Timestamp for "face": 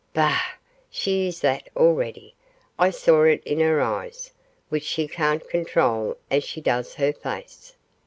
7.13-7.75